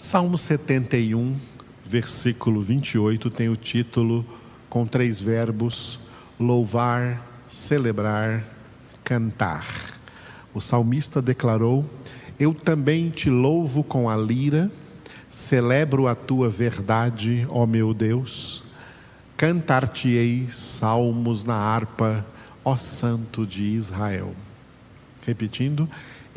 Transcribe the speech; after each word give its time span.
Salmo 0.00 0.38
71, 0.38 1.34
versículo 1.84 2.62
28, 2.62 3.30
tem 3.30 3.48
o 3.48 3.56
título 3.56 4.24
com 4.70 4.86
três 4.86 5.20
verbos: 5.20 5.98
louvar, 6.38 7.20
celebrar, 7.48 8.44
cantar. 9.02 9.66
O 10.54 10.60
salmista 10.60 11.20
declarou: 11.20 11.84
Eu 12.38 12.54
também 12.54 13.10
te 13.10 13.28
louvo 13.28 13.82
com 13.82 14.08
a 14.08 14.16
lira, 14.16 14.70
celebro 15.28 16.06
a 16.06 16.14
tua 16.14 16.48
verdade, 16.48 17.44
ó 17.50 17.66
meu 17.66 17.92
Deus. 17.92 18.62
Cantar-te-ei 19.36 20.46
salmos 20.48 21.42
na 21.42 21.56
harpa, 21.56 22.24
ó 22.64 22.76
Santo 22.76 23.44
de 23.44 23.64
Israel. 23.64 24.32
Repetindo, 25.26 25.88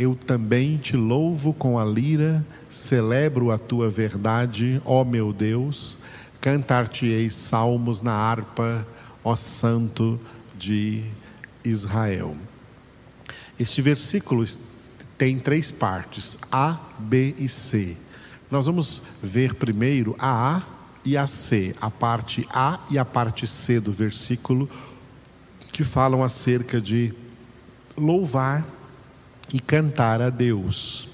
eu 0.02 0.16
também 0.16 0.78
te 0.78 0.98
louvo 0.98 1.54
com 1.54 1.78
a 1.78 1.86
lira, 1.86 2.44
celebro 2.68 3.52
a 3.52 3.60
tua 3.60 3.88
verdade, 3.88 4.82
ó 4.84 5.04
meu 5.04 5.32
Deus, 5.32 5.96
cantar-te-ei 6.40 7.30
salmos 7.30 8.02
na 8.02 8.12
harpa, 8.12 8.88
ó 9.24 9.36
Santo 9.36 10.20
de 10.58 11.04
Israel. 11.64 12.36
Este 13.60 13.80
versículo 13.80 14.44
tem 15.20 15.38
três 15.38 15.70
partes, 15.70 16.36
A, 16.52 16.80
B 16.98 17.36
e 17.38 17.48
C. 17.48 17.96
Nós 18.50 18.66
vamos 18.66 19.04
ver 19.22 19.54
primeiro 19.54 20.16
a 20.18 20.58
A 20.58 20.62
e 21.06 21.16
a 21.16 21.28
C, 21.28 21.76
a 21.80 21.92
parte 21.92 22.48
A 22.50 22.80
e 22.90 22.98
a 22.98 23.06
parte 23.06 23.46
C 23.46 23.80
do 23.80 23.92
versículo, 23.92 24.68
que 25.72 25.84
falam 25.84 26.24
acerca 26.24 26.82
de 26.82 27.14
louvar 27.96 28.81
e 29.54 29.60
cantar 29.60 30.22
a 30.22 30.30
Deus. 30.30 31.08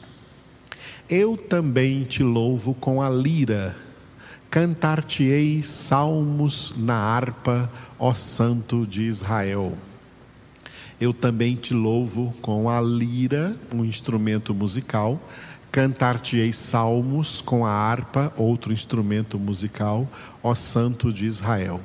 Eu 1.09 1.37
também 1.37 2.03
te 2.03 2.21
louvo 2.21 2.73
com 2.73 3.01
a 3.01 3.09
lira, 3.09 3.75
cantar-te-ei 4.49 5.61
salmos 5.61 6.73
na 6.77 6.95
harpa, 6.95 7.71
ó 7.97 8.13
Santo 8.13 8.85
de 8.85 9.03
Israel. 9.03 9.77
Eu 10.99 11.13
também 11.13 11.55
te 11.55 11.73
louvo 11.73 12.33
com 12.41 12.69
a 12.69 12.81
lira, 12.81 13.55
um 13.73 13.85
instrumento 13.85 14.53
musical, 14.53 15.21
cantar-te-ei 15.71 16.51
salmos 16.51 17.39
com 17.39 17.65
a 17.65 17.71
harpa, 17.71 18.33
outro 18.35 18.73
instrumento 18.73 19.37
musical, 19.37 20.09
ó 20.41 20.55
Santo 20.55 21.13
de 21.13 21.25
Israel. 21.25 21.79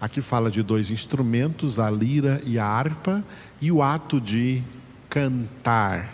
Aqui 0.00 0.20
fala 0.20 0.50
de 0.50 0.62
dois 0.62 0.90
instrumentos, 0.90 1.78
a 1.78 1.90
lira 1.90 2.40
e 2.46 2.58
a 2.58 2.66
harpa, 2.66 3.24
e 3.60 3.72
o 3.72 3.82
ato 3.82 4.20
de 4.20 4.62
cantar 5.14 6.10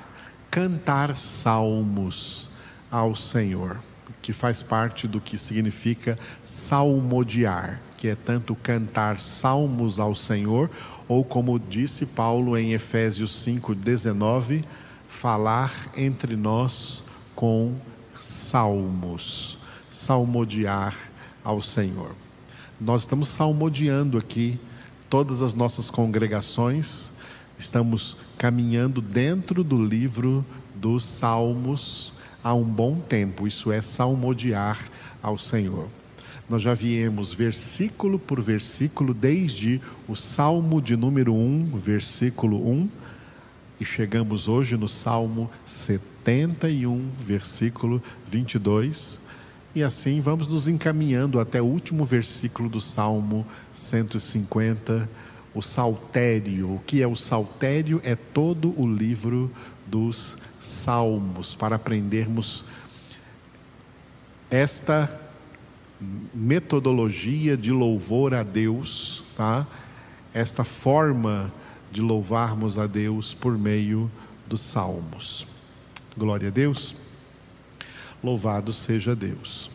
cantar 0.50 1.16
salmos 1.16 2.50
ao 2.90 3.14
Senhor, 3.14 3.80
que 4.20 4.30
faz 4.30 4.62
parte 4.62 5.08
do 5.08 5.22
que 5.22 5.38
significa 5.38 6.18
salmodiar, 6.44 7.80
que 7.96 8.08
é 8.08 8.14
tanto 8.14 8.54
cantar 8.54 9.18
salmos 9.18 9.98
ao 9.98 10.14
Senhor, 10.14 10.68
ou 11.08 11.24
como 11.24 11.58
disse 11.58 12.04
Paulo 12.04 12.58
em 12.58 12.74
Efésios 12.74 13.30
5:19, 13.42 14.64
falar 15.08 15.72
entre 15.96 16.36
nós 16.36 17.02
com 17.34 17.76
salmos, 18.18 19.56
salmodiar 19.88 20.94
ao 21.42 21.62
Senhor. 21.62 22.14
Nós 22.78 23.02
estamos 23.02 23.28
salmodiando 23.28 24.18
aqui 24.18 24.60
todas 25.08 25.40
as 25.40 25.54
nossas 25.54 25.88
congregações, 25.88 27.12
estamos 27.58 28.14
caminhando 28.40 29.02
dentro 29.02 29.62
do 29.62 29.84
livro 29.84 30.42
dos 30.74 31.04
Salmos 31.04 32.14
há 32.42 32.54
um 32.54 32.64
bom 32.64 32.96
tempo, 32.96 33.46
isso 33.46 33.70
é 33.70 33.82
salmodiar 33.82 34.78
ao 35.22 35.36
Senhor. 35.36 35.90
Nós 36.48 36.62
já 36.62 36.72
viemos 36.72 37.34
versículo 37.34 38.18
por 38.18 38.40
versículo, 38.40 39.12
desde 39.12 39.78
o 40.08 40.16
Salmo 40.16 40.80
de 40.80 40.96
número 40.96 41.34
1, 41.34 41.66
versículo 41.74 42.66
1, 42.66 42.88
e 43.78 43.84
chegamos 43.84 44.48
hoje 44.48 44.74
no 44.74 44.88
Salmo 44.88 45.50
71, 45.66 47.10
versículo 47.20 48.02
22. 48.26 49.20
E 49.74 49.82
assim 49.82 50.18
vamos 50.18 50.48
nos 50.48 50.66
encaminhando 50.66 51.40
até 51.40 51.60
o 51.60 51.66
último 51.66 52.06
versículo 52.06 52.70
do 52.70 52.80
Salmo 52.80 53.46
150, 53.74 55.06
o 55.54 55.62
saltério. 55.62 56.74
O 56.74 56.80
que 56.86 57.02
é 57.02 57.06
o 57.06 57.16
saltério? 57.16 58.00
É 58.04 58.14
todo 58.14 58.74
o 58.80 58.86
livro 58.86 59.50
dos 59.86 60.38
Salmos, 60.60 61.54
para 61.54 61.76
aprendermos 61.76 62.64
esta 64.50 65.20
metodologia 66.34 67.56
de 67.56 67.72
louvor 67.72 68.34
a 68.34 68.42
Deus, 68.42 69.24
tá? 69.36 69.66
esta 70.32 70.64
forma 70.64 71.52
de 71.90 72.00
louvarmos 72.00 72.78
a 72.78 72.86
Deus 72.86 73.34
por 73.34 73.58
meio 73.58 74.10
dos 74.46 74.60
salmos. 74.60 75.46
Glória 76.16 76.48
a 76.48 76.50
Deus. 76.50 76.94
Louvado 78.22 78.72
seja 78.72 79.16
Deus. 79.16 79.70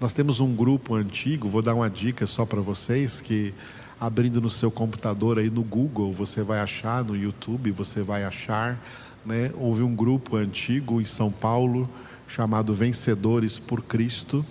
Nós 0.00 0.12
temos 0.12 0.40
um 0.40 0.54
grupo 0.54 0.94
antigo, 0.94 1.48
vou 1.48 1.62
dar 1.62 1.74
uma 1.74 1.88
dica 1.88 2.26
só 2.26 2.44
para 2.44 2.60
vocês 2.60 3.20
que 3.20 3.54
abrindo 4.02 4.40
no 4.40 4.50
seu 4.50 4.68
computador 4.68 5.38
aí 5.38 5.48
no 5.48 5.62
Google, 5.62 6.12
você 6.12 6.42
vai 6.42 6.58
achar, 6.58 7.04
no 7.04 7.14
YouTube 7.14 7.70
você 7.70 8.02
vai 8.02 8.24
achar, 8.24 8.76
né? 9.24 9.52
Houve 9.54 9.84
um 9.84 9.94
grupo 9.94 10.34
antigo 10.34 11.00
em 11.00 11.04
São 11.04 11.30
Paulo 11.30 11.88
chamado 12.26 12.74
Vencedores 12.74 13.60
por 13.60 13.80
Cristo, 13.80 14.44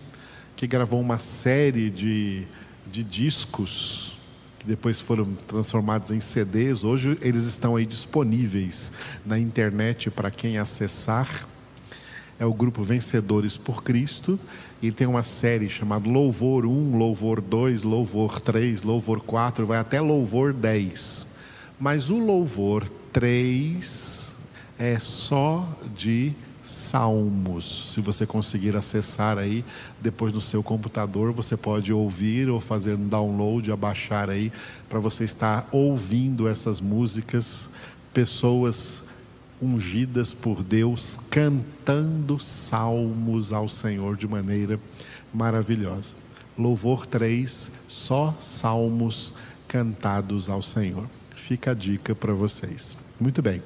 que 0.56 0.66
gravou 0.66 1.02
uma 1.02 1.18
série 1.18 1.90
de, 1.90 2.48
de 2.90 3.04
discos 3.04 4.18
que 4.58 4.66
depois 4.66 5.02
foram 5.02 5.26
transformados 5.46 6.12
em 6.12 6.22
CDs. 6.22 6.86
Hoje 6.86 7.18
eles 7.22 7.44
estão 7.44 7.76
aí 7.76 7.86
disponíveis 7.86 8.94
na 9.26 9.38
internet 9.38 10.10
para 10.10 10.32
quem 10.32 10.60
acessar. 10.60 11.46
É 12.42 12.46
o 12.46 12.56
grupo 12.56 12.82
Vencedores 12.82 13.56
por 13.56 13.84
Cristo 13.84 14.40
e 14.82 14.92
tem 14.92 15.06
uma 15.06 15.22
série 15.22 15.70
chamada 15.70 16.10
Louvor 16.10 16.66
1, 16.66 16.98
Louvor 16.98 17.40
2, 17.40 17.84
Louvor 17.84 18.40
3, 18.40 18.82
Louvor 18.82 19.22
4, 19.22 19.64
vai 19.64 19.78
até 19.78 20.02
Louvor 20.02 20.52
10. 20.52 21.28
Mas 21.80 22.10
o 22.10 22.18
Louvor 22.18 22.90
3 23.14 24.36
é 24.80 24.98
só 24.98 25.70
de 25.96 26.34
salmos. 26.64 27.92
Se 27.94 28.02
você 28.02 28.26
conseguir 28.26 28.76
acessar 28.76 29.38
aí 29.38 29.64
depois 30.02 30.34
no 30.34 30.42
seu 30.42 30.64
computador, 30.64 31.32
você 31.32 31.56
pode 31.56 31.94
ouvir 31.94 32.50
ou 32.50 32.60
fazer 32.60 32.96
um 32.96 33.08
download, 33.08 33.72
abaixar 33.72 34.32
aí 34.32 34.52
para 34.90 34.98
você 34.98 35.26
estar 35.26 35.70
ouvindo 35.72 36.48
essas 36.48 36.82
músicas, 36.82 37.70
pessoas 38.12 39.11
ungidas 39.62 40.34
por 40.34 40.64
Deus, 40.64 41.20
cantando 41.30 42.40
salmos 42.40 43.54
ao 43.54 43.70
Senhor 43.70 44.18
de 44.18 44.28
maneira 44.28 44.80
maravilhosa. 45.34 46.16
Louvor 46.58 47.06
3, 47.06 47.72
só 47.88 48.36
salmos 48.40 49.34
cantados 49.68 50.50
ao 50.50 50.62
Senhor. 50.62 51.08
Fica 51.36 51.72
a 51.72 51.74
dica 51.74 52.16
para 52.16 52.34
vocês. 52.34 52.98
Muito 53.20 53.42
bem. 53.42 53.62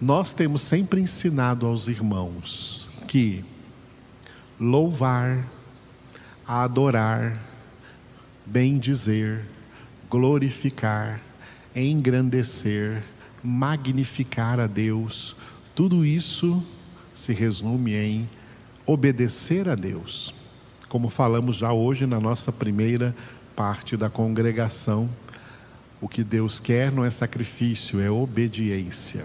Nós 0.00 0.32
temos 0.32 0.62
sempre 0.62 1.00
ensinado 1.00 1.66
aos 1.66 1.88
irmãos 1.88 2.88
que 3.08 3.44
louvar, 4.58 5.46
adorar, 6.46 7.40
bendizer, 8.44 9.44
glorificar, 10.08 11.20
engrandecer, 11.74 13.02
magnificar 13.46 14.58
a 14.58 14.66
Deus, 14.66 15.36
tudo 15.74 16.04
isso 16.04 16.62
se 17.14 17.32
resume 17.32 17.94
em 17.94 18.28
obedecer 18.84 19.68
a 19.68 19.74
Deus. 19.74 20.34
Como 20.88 21.08
falamos 21.08 21.56
já 21.56 21.72
hoje 21.72 22.06
na 22.06 22.20
nossa 22.20 22.50
primeira 22.52 23.14
parte 23.54 23.96
da 23.96 24.10
congregação, 24.10 25.08
o 26.00 26.08
que 26.08 26.22
Deus 26.22 26.60
quer 26.60 26.92
não 26.92 27.04
é 27.04 27.10
sacrifício, 27.10 28.00
é 28.00 28.10
obediência. 28.10 29.24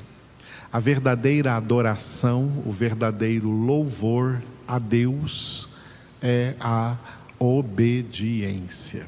A 0.71 0.79
verdadeira 0.79 1.55
adoração, 1.57 2.63
o 2.65 2.71
verdadeiro 2.71 3.49
louvor 3.49 4.41
a 4.67 4.79
Deus 4.79 5.67
é 6.21 6.55
a 6.59 6.95
obediência. 7.37 9.05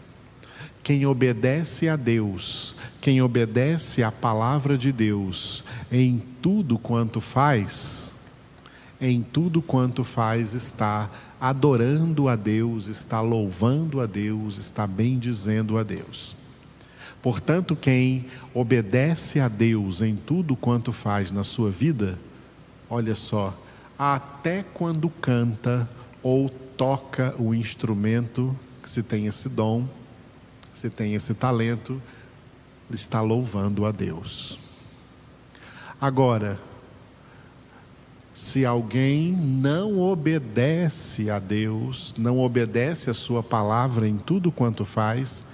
Quem 0.83 1.05
obedece 1.05 1.87
a 1.87 1.95
Deus, 1.95 2.75
quem 2.99 3.21
obedece 3.21 4.03
à 4.03 4.11
palavra 4.11 4.77
de 4.77 4.91
Deus 4.91 5.63
em 5.89 6.21
tudo 6.41 6.77
quanto 6.77 7.21
faz, 7.21 8.15
em 8.99 9.21
tudo 9.21 9.61
quanto 9.61 10.03
faz 10.03 10.53
está 10.53 11.09
adorando 11.39 12.27
a 12.27 12.35
Deus, 12.35 12.87
está 12.87 13.21
louvando 13.21 14.01
a 14.01 14.05
Deus, 14.05 14.57
está 14.57 14.85
bendizendo 14.85 15.77
a 15.77 15.83
Deus. 15.83 16.35
Portanto, 17.21 17.77
quem 17.77 18.25
obedece 18.53 19.39
a 19.39 19.47
Deus 19.47 20.01
em 20.01 20.17
tudo 20.17 20.53
quanto 20.53 20.91
faz 20.91 21.31
na 21.31 21.45
sua 21.45 21.71
vida, 21.71 22.19
olha 22.89 23.15
só, 23.15 23.57
até 23.97 24.63
quando 24.73 25.09
canta 25.09 25.87
ou 26.21 26.49
toca 26.49 27.33
o 27.39 27.53
instrumento, 27.53 28.53
se 28.83 29.01
tem 29.01 29.27
esse 29.27 29.47
dom, 29.47 29.87
se 30.73 30.89
tem 30.89 31.13
esse 31.13 31.33
talento, 31.33 32.01
está 32.89 33.21
louvando 33.21 33.85
a 33.85 33.91
Deus. 33.91 34.59
Agora, 35.99 36.59
se 38.33 38.65
alguém 38.65 39.31
não 39.31 39.99
obedece 39.99 41.29
a 41.29 41.37
Deus, 41.37 42.15
não 42.17 42.39
obedece 42.39 43.09
a 43.09 43.13
Sua 43.13 43.43
palavra 43.43 44.07
em 44.07 44.17
tudo 44.17 44.51
quanto 44.51 44.83
faz, 44.83 45.45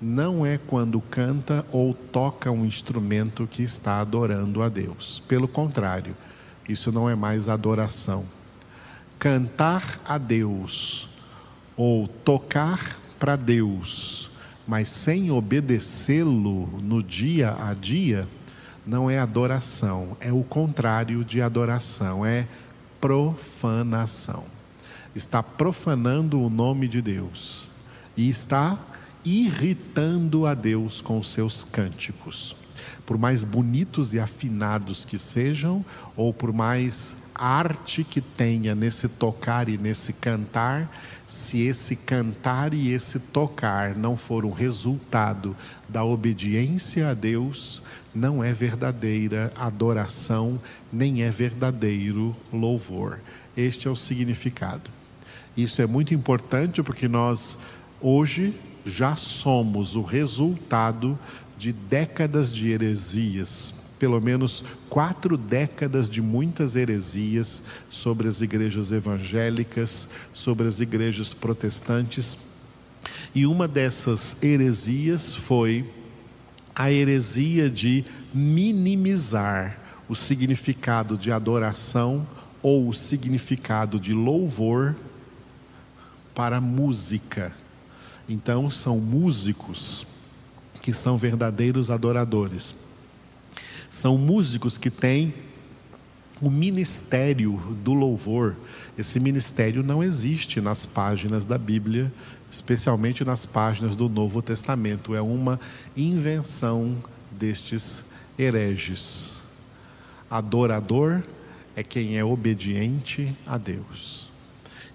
não 0.00 0.46
é 0.46 0.58
quando 0.58 1.00
canta 1.00 1.64
ou 1.72 1.92
toca 1.92 2.50
um 2.50 2.64
instrumento 2.64 3.46
que 3.46 3.62
está 3.62 4.00
adorando 4.00 4.62
a 4.62 4.68
Deus. 4.68 5.22
Pelo 5.26 5.48
contrário, 5.48 6.14
isso 6.68 6.92
não 6.92 7.08
é 7.08 7.14
mais 7.14 7.48
adoração. 7.48 8.24
Cantar 9.18 10.00
a 10.06 10.18
Deus 10.18 11.08
ou 11.76 12.06
tocar 12.06 12.98
para 13.18 13.34
Deus, 13.34 14.30
mas 14.68 14.90
sem 14.90 15.30
obedecê-lo 15.30 16.66
no 16.82 17.02
dia 17.02 17.56
a 17.58 17.72
dia, 17.72 18.28
não 18.86 19.10
é 19.10 19.18
adoração, 19.18 20.14
é 20.20 20.30
o 20.30 20.44
contrário 20.44 21.24
de 21.24 21.40
adoração, 21.40 22.24
é 22.24 22.46
profanação. 23.00 24.44
Está 25.14 25.42
profanando 25.42 26.38
o 26.38 26.50
nome 26.50 26.86
de 26.86 27.00
Deus 27.00 27.70
e 28.14 28.28
está 28.28 28.78
irritando 29.24 30.44
a 30.44 30.52
Deus 30.52 31.00
com 31.00 31.22
seus 31.22 31.64
cânticos. 31.64 32.54
Por 33.06 33.18
mais 33.18 33.44
bonitos 33.44 34.14
e 34.14 34.20
afinados 34.20 35.04
que 35.04 35.18
sejam, 35.18 35.84
ou 36.16 36.32
por 36.32 36.52
mais 36.52 37.16
arte 37.34 38.02
que 38.04 38.20
tenha 38.20 38.74
nesse 38.74 39.08
tocar 39.08 39.68
e 39.68 39.78
nesse 39.78 40.12
cantar, 40.12 40.90
se 41.26 41.62
esse 41.62 41.94
cantar 41.94 42.72
e 42.74 42.90
esse 42.90 43.18
tocar 43.18 43.96
não 43.96 44.16
for 44.16 44.44
um 44.44 44.50
resultado 44.50 45.54
da 45.88 46.04
obediência 46.04 47.10
a 47.10 47.14
Deus, 47.14 47.82
não 48.14 48.42
é 48.42 48.52
verdadeira 48.52 49.52
adoração, 49.56 50.60
nem 50.92 51.22
é 51.22 51.30
verdadeiro 51.30 52.34
louvor. 52.52 53.20
Este 53.56 53.88
é 53.88 53.90
o 53.90 53.96
significado. 53.96 54.90
Isso 55.56 55.82
é 55.82 55.86
muito 55.86 56.14
importante 56.14 56.82
porque 56.82 57.08
nós 57.08 57.58
hoje 58.00 58.54
já 58.86 59.16
somos 59.16 59.96
o 59.96 60.02
resultado 60.02 61.18
de 61.58 61.72
décadas 61.72 62.54
de 62.54 62.70
heresias, 62.70 63.74
pelo 63.98 64.20
menos 64.20 64.64
quatro 64.88 65.36
décadas 65.36 66.08
de 66.08 66.22
muitas 66.22 66.76
heresias 66.76 67.62
sobre 67.90 68.28
as 68.28 68.40
igrejas 68.40 68.92
evangélicas, 68.92 70.08
sobre 70.32 70.68
as 70.68 70.80
igrejas 70.80 71.34
protestantes. 71.34 72.38
E 73.34 73.44
uma 73.44 73.66
dessas 73.66 74.36
heresias 74.42 75.34
foi 75.34 75.84
a 76.74 76.92
heresia 76.92 77.68
de 77.68 78.04
minimizar 78.32 79.78
o 80.08 80.14
significado 80.14 81.18
de 81.18 81.32
adoração 81.32 82.26
ou 82.62 82.88
o 82.88 82.92
significado 82.94 83.98
de 83.98 84.12
louvor 84.12 84.94
para 86.34 86.60
música 86.60 87.52
então, 88.28 88.68
são 88.68 88.98
músicos 89.00 90.06
que 90.80 90.92
são 90.92 91.16
verdadeiros 91.16 91.90
adoradores. 91.90 92.74
São 93.90 94.18
músicos 94.18 94.76
que 94.76 94.90
têm 94.90 95.34
o 96.40 96.50
ministério 96.50 97.56
do 97.82 97.94
louvor. 97.94 98.56
Esse 98.96 99.18
ministério 99.18 99.82
não 99.82 100.02
existe 100.02 100.60
nas 100.60 100.86
páginas 100.86 101.44
da 101.44 101.58
Bíblia, 101.58 102.12
especialmente 102.50 103.24
nas 103.24 103.44
páginas 103.44 103.96
do 103.96 104.08
Novo 104.08 104.40
Testamento. 104.40 105.14
É 105.14 105.20
uma 105.20 105.58
invenção 105.96 106.96
destes 107.30 108.06
hereges. 108.38 109.42
Adorador 110.30 111.22
é 111.74 111.82
quem 111.82 112.18
é 112.18 112.24
obediente 112.24 113.34
a 113.46 113.56
Deus. 113.56 114.28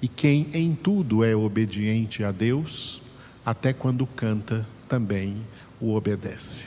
E 0.01 0.07
quem 0.07 0.49
em 0.53 0.75
tudo 0.75 1.23
é 1.23 1.35
obediente 1.35 2.23
a 2.23 2.31
Deus, 2.31 3.01
até 3.45 3.71
quando 3.71 4.05
canta 4.05 4.65
também 4.87 5.37
o 5.83 5.95
obedece. 5.95 6.63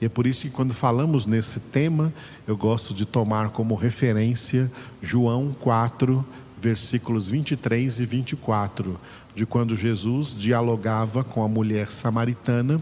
E 0.00 0.06
é 0.06 0.08
por 0.08 0.26
isso 0.26 0.42
que 0.42 0.50
quando 0.50 0.72
falamos 0.72 1.26
nesse 1.26 1.60
tema, 1.60 2.12
eu 2.46 2.56
gosto 2.56 2.94
de 2.94 3.04
tomar 3.04 3.50
como 3.50 3.74
referência 3.74 4.70
João 5.02 5.54
4, 5.60 6.24
versículos 6.58 7.28
23 7.28 8.00
e 8.00 8.06
24, 8.06 8.98
de 9.34 9.44
quando 9.44 9.76
Jesus 9.76 10.34
dialogava 10.34 11.22
com 11.22 11.44
a 11.44 11.48
mulher 11.48 11.92
samaritana 11.92 12.80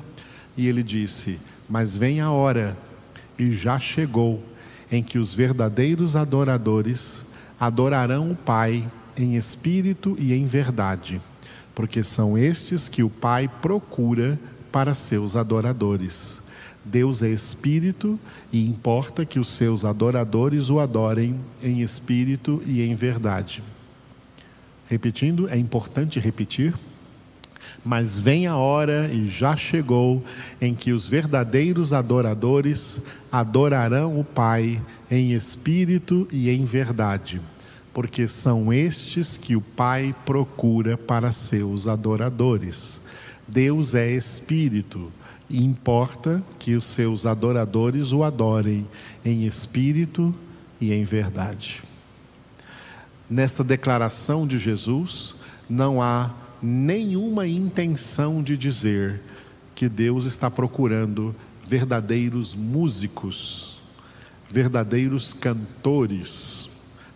e 0.57 0.69
ele 0.69 0.83
disse: 0.83 1.41
Mas 1.69 1.97
vem 1.97 2.21
a 2.21 2.31
hora, 2.31 2.77
e 3.37 3.53
já 3.53 3.81
chegou, 3.81 4.41
em 4.93 5.03
que 5.03 5.19
os 5.19 5.35
verdadeiros 5.35 6.15
adoradores 6.15 7.27
adorarão 7.59 8.31
o 8.31 8.37
Pai 8.37 8.89
em 9.17 9.35
espírito 9.35 10.15
e 10.19 10.33
em 10.33 10.47
verdade 10.47 11.21
porque 11.77 12.03
são 12.03 12.39
estes 12.39 12.89
que 12.89 13.03
o 13.03 13.11
Pai 13.11 13.51
procura 13.61 14.41
para 14.77 14.93
seus 14.93 15.37
adoradores. 15.37 16.43
Deus 16.85 17.23
é 17.23 17.31
espírito 17.31 18.21
e 18.53 18.69
importa 18.69 19.25
que 19.25 19.41
os 19.41 19.49
seus 19.49 19.87
adoradores 19.87 20.69
o 20.69 20.79
adorem 20.79 21.41
em 21.63 21.81
espírito 21.81 22.63
e 22.67 22.83
em 22.83 22.95
verdade. 22.95 23.63
Repetindo, 24.87 25.49
é 25.49 25.57
importante 25.57 26.21
repetir. 26.21 26.75
Mas 27.83 28.21
vem 28.21 28.47
a 28.47 28.57
hora 28.57 29.11
e 29.11 29.31
já 29.31 29.57
chegou 29.57 30.23
em 30.61 30.75
que 30.75 30.93
os 30.93 31.09
verdadeiros 31.09 31.95
adoradores 31.95 33.01
adorarão 33.33 34.21
o 34.21 34.25
Pai 34.25 34.83
em 35.11 35.33
espírito 35.33 36.29
e 36.31 36.51
em 36.51 36.67
verdade 36.67 37.41
porque 37.95 38.29
são 38.29 38.71
estes 38.71 39.39
que 39.39 39.57
o 39.57 39.61
Pai 39.63 40.15
procura 40.27 40.99
para 40.99 41.33
seus 41.33 41.89
adoradores. 41.89 43.01
Deus 43.47 43.95
é 43.95 44.11
espírito, 44.11 45.13
e 45.49 45.63
importa 45.63 46.43
que 46.59 46.75
os 46.75 46.85
seus 46.85 47.25
adoradores 47.25 48.13
o 48.13 48.25
adorem 48.25 48.87
em 49.25 49.47
espírito 49.47 50.35
e 50.81 50.93
em 50.93 51.05
verdade. 51.05 51.83
Nesta 53.31 53.63
declaração 53.63 54.47
de 54.47 54.59
Jesus, 54.59 55.35
não 55.69 56.03
há 56.03 56.31
nenhuma 56.61 57.47
intenção 57.47 58.43
de 58.43 58.57
dizer 58.57 59.21
que 59.75 59.89
Deus 59.89 60.25
está 60.25 60.51
procurando 60.51 61.35
verdadeiros 61.67 62.55
músicos, 62.55 63.81
verdadeiros 64.51 65.33
cantores, 65.33 66.69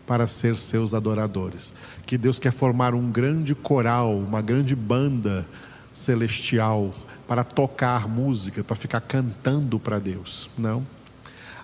para 0.07 0.27
ser 0.27 0.57
seus 0.57 0.93
adoradores. 0.93 1.73
Que 2.05 2.19
Deus 2.19 2.41
quer 2.41 2.51
formar 2.51 2.95
um 2.95 3.11
grande 3.11 3.55
coral, 3.55 4.19
uma 4.19 4.43
grande 4.43 4.75
banda 4.75 5.47
celestial 5.93 6.93
para 7.27 7.45
tocar 7.45 8.09
música, 8.09 8.63
para 8.63 8.77
ficar 8.77 9.01
cantando 9.01 9.79
para 9.79 9.99
Deus. 9.99 10.51
Não. 10.57 10.87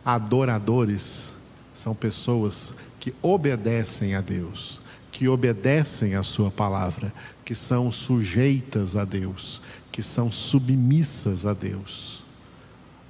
Adoradores 0.04 1.36
são 1.72 1.94
pessoas 1.94 2.74
que 2.98 3.14
obedecem 3.22 4.14
a 4.14 4.20
Deus, 4.20 4.80
que 5.12 5.28
obedecem 5.28 6.14
a 6.14 6.22
Sua 6.22 6.50
palavra, 6.50 7.12
que 7.44 7.54
são 7.54 7.92
sujeitas 7.92 8.96
a 8.96 9.04
Deus, 9.04 9.60
que 9.92 10.02
são 10.02 10.30
submissas 10.30 11.46
a 11.46 11.52
Deus. 11.52 12.24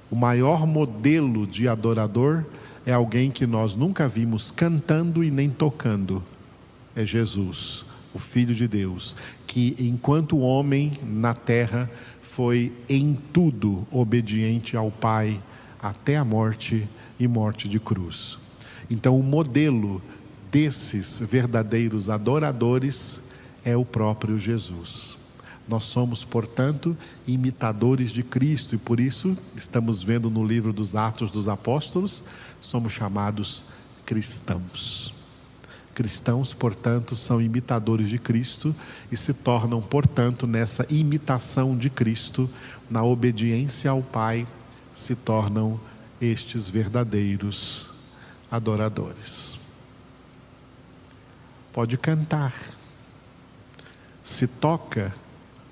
O 0.09 0.15
maior 0.15 0.65
modelo 0.65 1.45
de 1.45 1.67
adorador 1.67 2.45
é 2.85 2.93
alguém 2.93 3.29
que 3.29 3.45
nós 3.45 3.75
nunca 3.75 4.07
vimos 4.07 4.51
cantando 4.51 5.23
e 5.23 5.29
nem 5.29 5.49
tocando. 5.49 6.23
É 6.95 7.05
Jesus, 7.05 7.85
o 8.17 8.19
Filho 8.19 8.55
de 8.55 8.67
Deus, 8.67 9.15
que 9.45 9.75
enquanto 9.79 10.39
homem 10.39 10.91
na 11.03 11.35
terra 11.35 11.89
foi 12.21 12.73
em 12.89 13.15
tudo 13.31 13.87
obediente 13.91 14.75
ao 14.75 14.89
Pai 14.89 15.39
até 15.79 16.17
a 16.17 16.25
morte 16.25 16.87
e 17.19 17.27
morte 17.27 17.69
de 17.69 17.79
cruz. 17.79 18.39
Então, 18.89 19.19
o 19.19 19.23
modelo 19.23 20.01
desses 20.51 21.19
verdadeiros 21.19 22.09
adoradores 22.09 23.21
é 23.63 23.77
o 23.77 23.85
próprio 23.85 24.39
Jesus. 24.39 25.15
Nós 25.67 25.83
somos, 25.83 26.23
portanto, 26.23 26.97
imitadores 27.27 28.11
de 28.11 28.23
Cristo 28.23 28.73
e 28.73 28.77
por 28.79 28.99
isso 28.99 29.37
estamos 29.55 30.01
vendo 30.01 30.29
no 30.29 30.43
livro 30.43 30.73
dos 30.73 30.95
Atos 30.95 31.29
dos 31.29 31.47
Apóstolos, 31.47 32.23
somos 32.59 32.93
chamados 32.93 33.63
cristãos. 34.05 35.16
Cristãos, 35.97 36.53
portanto, 36.53 37.15
são 37.15 37.41
imitadores 37.41 38.07
de 38.07 38.19
Cristo 38.19 38.75
e 39.11 39.17
se 39.17 39.33
tornam, 39.33 39.81
portanto, 39.81 40.45
nessa 40.45 40.85
imitação 40.93 41.75
de 41.75 41.89
Cristo, 41.89 42.47
na 42.87 43.03
obediência 43.03 43.89
ao 43.89 44.03
Pai, 44.03 44.45
se 44.93 45.15
tornam 45.15 45.79
estes 46.21 46.69
verdadeiros 46.69 47.89
adoradores. 48.51 49.57
pode 51.73 51.97
cantar. 51.97 52.53
Se 54.23 54.47
toca, 54.47 55.11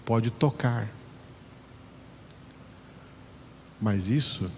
pode 0.03 0.31
tocar. 0.31 0.89
Mas 3.79 4.07
isso 4.07 4.49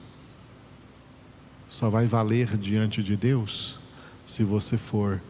só 1.68 1.90
vai 1.90 2.06
valer 2.08 2.56
diante 2.56 3.04
de 3.04 3.18
Deus 3.18 3.82
se 4.26 4.46
você 4.46 4.78
for 4.78 5.22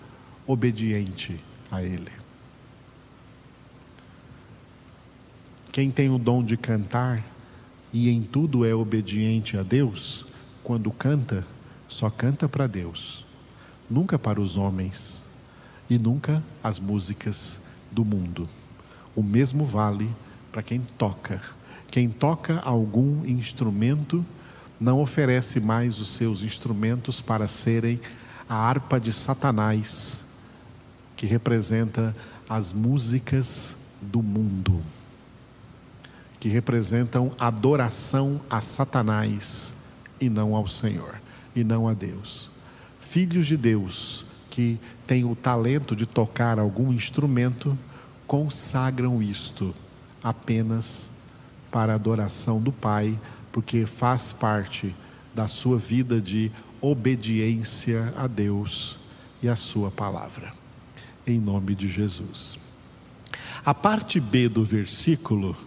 obediente 0.47 1.39
a 1.69 1.83
Ele. 1.83 2.11
Quem 5.71 5.91
tem 5.91 6.09
o 6.09 6.17
dom 6.17 6.43
de 6.43 6.57
cantar 6.57 7.23
e 7.93 8.09
em 8.09 8.23
tudo 8.23 8.65
é 8.65 8.73
obediente 8.73 9.57
a 9.57 9.63
Deus, 9.63 10.25
quando 10.63 10.89
canta, 10.91 11.45
só 11.87 12.09
canta 12.09 12.49
para 12.49 12.65
Deus, 12.65 13.25
nunca 13.89 14.17
para 14.17 14.41
os 14.41 14.57
homens 14.57 15.25
e 15.89 15.97
nunca 15.97 16.43
as 16.63 16.79
músicas 16.79 17.61
do 17.91 18.03
mundo. 18.03 18.49
O 19.15 19.21
mesmo 19.21 19.65
vale 19.65 20.09
para 20.51 20.63
quem 20.63 20.81
toca. 20.81 21.41
Quem 21.89 22.09
toca 22.09 22.59
algum 22.61 23.25
instrumento 23.25 24.25
não 24.79 25.01
oferece 25.01 25.59
mais 25.59 25.99
os 25.99 26.09
seus 26.09 26.43
instrumentos 26.43 27.21
para 27.21 27.47
serem 27.47 27.99
a 28.47 28.55
harpa 28.55 28.99
de 28.99 29.11
Satanás, 29.11 30.26
que 31.17 31.25
representa 31.25 32.15
as 32.47 32.71
músicas 32.71 33.75
do 34.01 34.21
mundo, 34.21 34.81
que 36.39 36.47
representam 36.47 37.33
adoração 37.39 38.39
a 38.49 38.61
Satanás 38.61 39.75
e 40.21 40.29
não 40.29 40.55
ao 40.55 40.67
Senhor, 40.67 41.19
e 41.55 41.63
não 41.63 41.87
a 41.87 41.93
Deus. 41.93 42.51
Filhos 42.99 43.47
de 43.47 43.57
Deus 43.57 44.25
que 44.49 44.79
têm 45.05 45.25
o 45.25 45.35
talento 45.35 45.95
de 45.95 46.05
tocar 46.05 46.59
algum 46.59 46.93
instrumento, 46.93 47.77
consagram 48.25 49.21
isto 49.21 49.73
apenas 50.23 51.09
para 51.71 51.93
a 51.93 51.95
adoração 51.95 52.61
do 52.61 52.71
Pai, 52.71 53.19
porque 53.51 53.85
faz 53.85 54.33
parte 54.33 54.95
da 55.33 55.47
sua 55.47 55.77
vida 55.77 56.19
de 56.19 56.51
obediência 56.81 58.13
a 58.17 58.27
Deus 58.27 58.97
e 59.41 59.47
a 59.47 59.55
Sua 59.55 59.91
palavra. 59.91 60.66
Em 61.27 61.41
nome 61.41 61.75
de 61.75 61.89
Jesus. 61.89 62.57
A 63.65 63.73
parte 63.73 64.17
B 64.17 64.47
do 64.47 64.63
versículo 64.63 65.57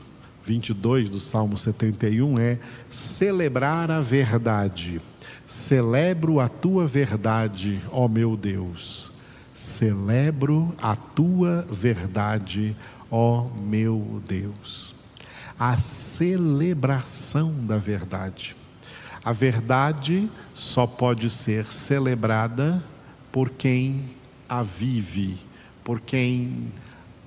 22 0.43 1.11
do 1.11 1.21
Salmo 1.21 1.59
71 1.59 2.38
é 2.38 2.59
celebrar 2.88 3.90
a 3.90 4.00
verdade. 4.00 5.02
Celebro 5.47 6.40
a 6.40 6.49
tua 6.49 6.87
verdade, 6.87 7.79
ó 7.93 8.09
meu 8.09 8.38
Deus. 8.38 9.12
Celebro 9.52 10.75
a 10.81 10.97
tua 10.97 11.67
verdade, 11.71 12.75
ó 13.11 13.50
meu 13.55 14.23
Deus. 14.26 14.95
A 15.59 15.76
celebração 15.76 17.52
da 17.67 17.76
verdade. 17.76 18.57
A 19.23 19.31
verdade 19.31 20.26
só 20.55 20.87
pode 20.87 21.29
ser 21.29 21.67
celebrada 21.67 22.83
por 23.31 23.50
quem 23.50 24.19
a 24.49 24.62
vive, 24.62 25.37
por 25.84 26.00
quem 26.00 26.72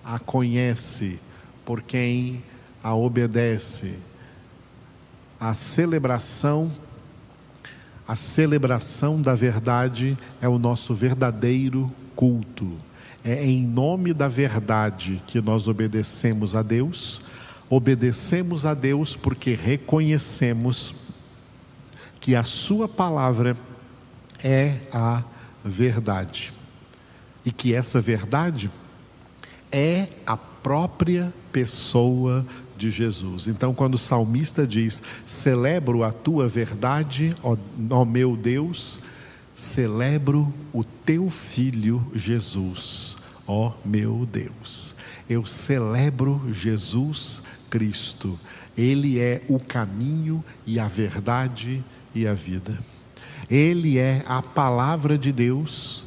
a 0.04 0.20
conhece, 0.20 1.20
por 1.66 1.82
quem 1.82 2.44
a 2.84 2.94
obedece. 2.96 3.98
A 5.40 5.54
celebração 5.54 6.72
a 8.08 8.18
celebração 8.18 9.22
da 9.22 9.34
verdade 9.34 10.18
é 10.42 10.48
o 10.48 10.60
nosso 10.60 10.94
verdadeiro 10.94 11.92
culto. 12.16 12.74
É 13.24 13.46
em 13.46 13.66
nome 13.66 14.14
da 14.14 14.28
verdade 14.28 15.24
que 15.26 15.40
nós 15.40 15.70
obedecemos 15.70 16.54
a 16.54 16.62
Deus. 16.62 17.22
Obedecemos 17.70 18.66
a 18.66 18.74
Deus 18.74 19.16
porque 19.16 19.56
reconhecemos 19.56 20.94
que 22.20 22.36
a 22.36 22.44
Sua 22.44 22.90
palavra 22.90 23.56
é 24.44 24.76
a 24.92 25.24
verdade. 25.64 26.52
E 27.46 27.52
que 27.52 27.74
essa 27.74 28.00
verdade 28.00 28.72
é 29.72 30.08
a 30.26 30.38
própria 30.38 31.34
pessoa 31.52 32.46
de 32.78 32.90
Jesus. 32.90 33.48
Então, 33.48 33.74
quando 33.74 33.96
o 33.96 34.00
salmista 34.00 34.66
diz: 34.66 35.02
Celebro 35.26 36.04
a 36.04 36.12
tua 36.12 36.48
verdade, 36.48 37.36
ó, 37.44 37.58
ó 37.90 38.06
meu 38.06 38.36
Deus, 38.36 39.00
celebro 39.56 40.54
o 40.72 40.84
teu 40.84 41.30
filho 41.30 42.06
Jesus, 42.14 43.16
ó 43.48 43.74
meu 43.86 44.28
Deus. 44.32 44.96
Eu 45.30 45.46
celebro 45.46 46.42
Jesus 46.52 47.42
Cristo. 47.70 48.40
Ele 48.78 49.20
é 49.20 49.44
o 49.48 49.60
caminho 49.60 50.44
e 50.66 50.80
a 50.80 50.88
verdade 50.88 51.84
e 52.14 52.28
a 52.28 52.34
vida. 52.34 52.78
Ele 53.50 53.98
é 53.98 54.24
a 54.28 54.42
palavra 54.42 55.18
de 55.18 55.32
Deus, 55.32 56.03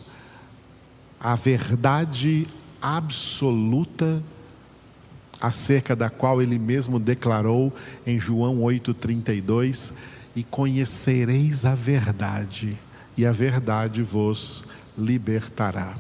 a 1.20 1.34
verdade 1.34 2.46
absoluta 2.80 4.22
acerca 5.40 5.94
da 5.94 6.08
qual 6.08 6.40
ele 6.40 6.58
mesmo 6.58 6.98
declarou 6.98 7.72
em 8.06 8.18
João 8.18 8.62
8:32, 8.62 9.94
e 10.34 10.42
conhecereis 10.42 11.64
a 11.64 11.74
verdade, 11.74 12.76
e 13.16 13.24
a 13.24 13.32
verdade 13.32 14.02
vos 14.02 14.64
libertará. 14.96 15.94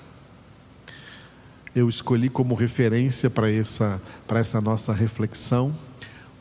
Eu 1.74 1.88
escolhi 1.88 2.28
como 2.28 2.54
referência 2.54 3.28
para 3.28 3.50
essa, 3.50 4.00
para 4.26 4.40
essa 4.40 4.60
nossa 4.60 4.92
reflexão 4.92 5.74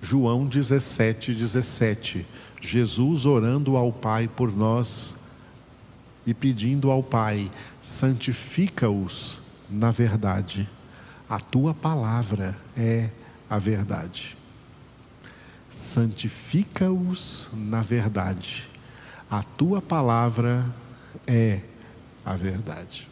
João 0.05 0.45
17, 0.45 1.33
17. 1.33 2.25
Jesus 2.61 3.25
orando 3.25 3.75
ao 3.75 3.91
Pai 3.91 4.27
por 4.27 4.55
nós 4.55 5.15
e 6.25 6.33
pedindo 6.33 6.91
ao 6.91 7.03
Pai: 7.03 7.51
santifica-os 7.81 9.39
na 9.69 9.91
verdade 9.91 10.69
a 11.27 11.39
tua 11.39 11.73
palavra 11.73 12.55
é 12.77 13.09
a 13.49 13.57
verdade. 13.57 14.37
Santifica-os 15.67 17.49
na 17.51 17.81
verdade. 17.81 18.67
A 19.29 19.41
tua 19.41 19.81
palavra 19.81 20.65
é 21.25 21.61
a 22.23 22.35
verdade. 22.35 23.09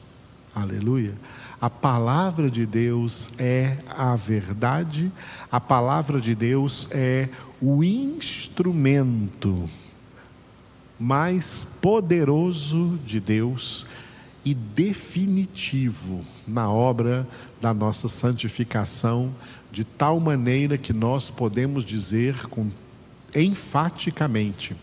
Aleluia. 0.53 1.15
A 1.59 1.71
palavra 1.71 2.51
de 2.51 2.67
Deus 2.67 3.31
é 3.39 3.77
a 3.89 4.15
verdade, 4.15 5.11
a 5.51 5.59
palavra 5.59 6.21
de 6.21 6.35
Deus 6.35 6.87
é 6.91 7.29
o 7.59 7.83
instrumento 7.83 9.67
mais 11.03 11.65
poderoso 11.81 12.97
de 13.05 13.19
Deus 13.19 13.85
e 14.45 14.53
definitivo 14.53 16.21
na 16.47 16.71
obra 16.71 17.27
da 17.59 17.73
nossa 17.73 18.07
santificação, 18.07 19.35
de 19.69 19.83
tal 19.83 20.17
maneira 20.21 20.77
que 20.77 20.93
nós 20.93 21.29
podemos 21.29 21.83
dizer 21.83 22.47
com 22.47 22.69
enfaticamente: 23.35 24.77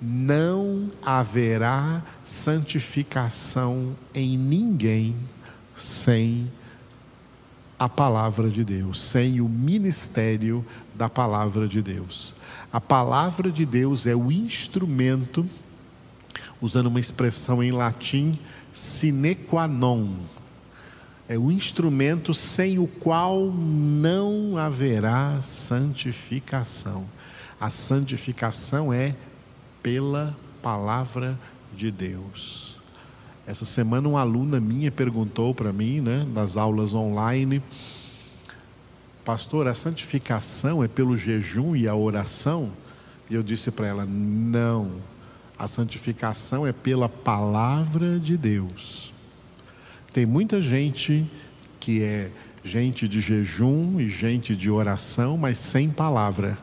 não 0.00 0.88
haverá 1.00 2.02
santificação 2.24 3.96
em 4.12 4.36
ninguém 4.36 5.14
sem 5.76 6.50
a 7.82 7.88
palavra 7.88 8.48
de 8.48 8.62
Deus, 8.62 9.02
sem 9.02 9.40
o 9.40 9.48
ministério 9.48 10.64
da 10.94 11.08
palavra 11.08 11.66
de 11.66 11.82
Deus. 11.82 12.32
A 12.72 12.80
palavra 12.80 13.50
de 13.50 13.66
Deus 13.66 14.06
é 14.06 14.14
o 14.14 14.30
instrumento, 14.30 15.44
usando 16.60 16.86
uma 16.86 17.00
expressão 17.00 17.60
em 17.60 17.72
latim, 17.72 18.38
sine 18.72 19.34
qua 19.34 19.66
non. 19.66 20.14
É 21.28 21.36
o 21.36 21.50
instrumento 21.50 22.32
sem 22.32 22.78
o 22.78 22.86
qual 22.86 23.50
não 23.50 24.56
haverá 24.56 25.42
santificação. 25.42 27.04
A 27.60 27.68
santificação 27.68 28.92
é 28.92 29.16
pela 29.82 30.36
palavra 30.62 31.36
de 31.74 31.90
Deus. 31.90 32.71
Essa 33.46 33.64
semana 33.64 34.08
uma 34.08 34.20
aluna 34.20 34.60
minha 34.60 34.90
perguntou 34.90 35.54
para 35.54 35.72
mim, 35.72 36.00
né, 36.00 36.26
nas 36.32 36.56
aulas 36.56 36.94
online, 36.94 37.62
pastor, 39.24 39.66
a 39.66 39.74
santificação 39.74 40.82
é 40.82 40.88
pelo 40.88 41.16
jejum 41.16 41.74
e 41.74 41.88
a 41.88 41.94
oração? 41.94 42.70
E 43.28 43.34
eu 43.34 43.42
disse 43.42 43.70
para 43.70 43.86
ela, 43.86 44.04
não 44.06 45.00
a 45.62 45.68
santificação 45.68 46.66
é 46.66 46.72
pela 46.72 47.08
palavra 47.08 48.18
de 48.18 48.36
Deus. 48.36 49.14
Tem 50.12 50.26
muita 50.26 50.60
gente 50.60 51.24
que 51.78 52.02
é 52.02 52.32
gente 52.64 53.06
de 53.06 53.20
jejum 53.20 54.00
e 54.00 54.08
gente 54.08 54.56
de 54.56 54.68
oração, 54.68 55.38
mas 55.38 55.58
sem 55.58 55.88
palavra. 55.88 56.58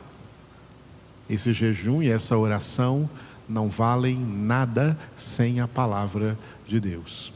Esse 1.29 1.53
jejum 1.53 2.03
e 2.03 2.09
essa 2.09 2.37
oração 2.37 3.09
não 3.47 3.69
valem 3.69 4.17
nada 4.17 4.97
sem 5.15 5.61
a 5.61 5.67
palavra 5.67 6.31
de 6.33 6.58
Deus. 6.77 7.31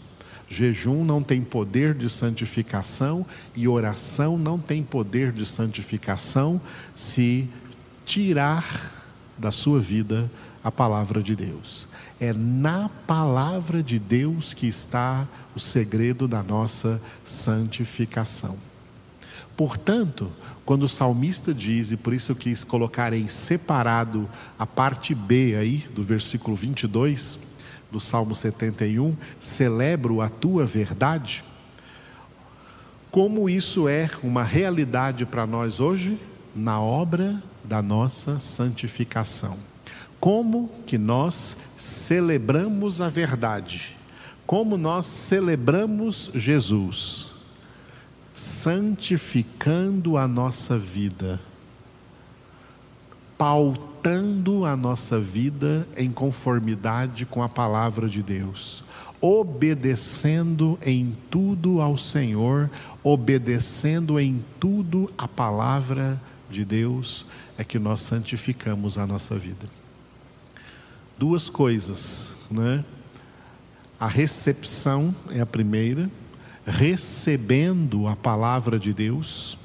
Jejum 0.50 1.06
não 1.06 1.24
tem 1.24 1.42
poder 1.42 1.94
de 1.94 2.10
santificação 2.10 3.26
e 3.56 3.68
oração 3.70 4.38
não 4.38 4.60
tem 4.60 4.84
poder 4.84 5.32
de 5.32 5.46
santificação 5.46 6.60
se 6.94 7.50
tirar 8.06 8.92
da 9.38 9.50
sua 9.50 9.80
vida 9.80 10.30
a 10.62 10.72
palavra 10.72 11.24
de 11.24 11.36
Deus. 11.36 11.88
É 12.20 12.34
na 12.34 12.90
palavra 13.08 13.82
de 13.82 13.98
Deus 13.98 14.54
que 14.54 14.68
está 14.68 15.28
o 15.56 15.60
segredo 15.60 16.28
da 16.28 16.44
nossa 16.44 17.02
santificação. 17.24 18.58
Portanto, 19.58 20.32
quando 20.66 20.84
o 20.84 20.90
salmista 20.90 21.54
diz, 21.54 21.92
e 21.92 21.98
por 21.98 22.14
isso 22.14 22.32
eu 22.32 22.36
quis 22.36 22.64
colocar 22.64 23.14
em 23.14 23.28
separado 23.28 24.28
a 24.58 24.66
parte 24.66 25.14
B 25.14 25.56
aí 25.56 25.86
do 25.94 26.02
versículo 26.02 26.56
22 26.56 27.38
do 27.94 28.00
Salmo 28.00 28.36
71, 28.36 29.16
celebro 29.40 30.20
a 30.20 30.28
tua 30.28 30.66
verdade. 30.66 31.44
Como 33.10 33.50
isso 33.50 33.88
é 33.88 34.10
uma 34.22 34.44
realidade 34.44 35.26
para 35.26 35.46
nós 35.46 35.80
hoje 35.80 36.20
na 36.54 36.82
obra 36.82 37.42
da 37.64 37.82
nossa 37.82 38.40
santificação. 38.40 39.56
Como 40.20 40.70
que 40.86 40.98
nós 40.98 41.56
celebramos 41.78 43.00
a 43.00 43.08
verdade? 43.08 43.96
Como 44.46 44.78
nós 44.78 45.06
celebramos 45.06 46.32
Jesus? 46.34 47.34
santificando 48.34 50.18
a 50.18 50.28
nossa 50.28 50.78
vida, 50.78 51.40
pautando 53.38 54.66
a 54.66 54.76
nossa 54.76 55.20
vida 55.20 55.88
em 55.98 56.12
conformidade 56.12 57.26
com 57.26 57.42
a 57.42 57.50
palavra 57.50 58.08
de 58.08 58.22
Deus, 58.22 58.84
obedecendo 59.20 60.78
em 60.82 61.18
tudo 61.30 61.82
ao 61.82 61.98
Senhor, 61.98 62.70
obedecendo 63.04 64.20
em 64.20 64.44
tudo 64.60 65.12
a 65.18 65.28
palavra 65.28 66.22
de 66.50 66.64
Deus, 66.64 67.26
é 67.58 67.64
que 67.64 67.80
nós 67.80 68.02
santificamos 68.02 68.98
a 68.98 69.08
nossa 69.08 69.38
vida. 69.38 69.68
Duas 71.18 71.50
coisas, 71.50 72.36
né? 72.52 72.84
A 74.00 74.08
recepção 74.08 75.16
é 75.30 75.40
a 75.40 75.46
primeira, 75.46 76.10
recebendo 76.66 78.08
a 78.08 78.16
palavra 78.16 78.78
de 78.78 78.94
Deus. 78.94 79.58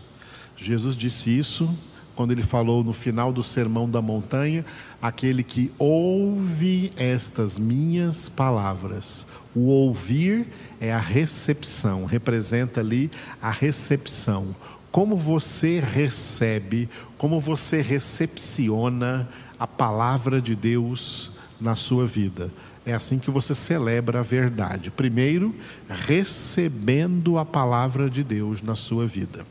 Jesus 0.57 0.97
disse 0.97 1.37
isso 1.37 1.75
quando 2.19 2.33
ele 2.33 2.43
falou 2.43 2.83
no 2.83 2.93
final 2.93 3.33
do 3.33 3.45
Sermão 3.45 3.89
da 3.89 4.03
Montanha: 4.03 4.65
aquele 5.01 5.45
que 5.45 5.71
ouve 5.79 6.91
estas 6.97 7.57
minhas 7.57 8.29
palavras. 8.29 9.25
O 9.55 9.69
ouvir 9.69 10.49
é 10.81 10.93
a 10.93 10.99
recepção, 10.99 12.07
representa 12.07 12.81
ali 12.81 13.09
a 13.41 13.53
recepção. 13.53 14.53
Como 14.91 15.17
você 15.17 15.79
recebe, 15.79 16.89
como 17.17 17.39
você 17.39 17.83
recepciona 17.83 19.29
a 19.57 19.67
palavra 19.69 20.43
de 20.43 20.57
Deus 20.57 21.31
na 21.61 21.77
sua 21.77 22.05
vida. 22.05 22.51
É 22.85 22.95
assim 22.95 23.21
que 23.21 23.31
você 23.31 23.55
celebra 23.55 24.19
a 24.19 24.23
verdade. 24.23 24.91
Primeiro, 24.91 25.55
recebendo 25.89 27.39
a 27.39 27.45
palavra 27.45 28.11
de 28.11 28.25
Deus 28.25 28.61
na 28.61 28.75
sua 28.75 29.07
vida. 29.07 29.47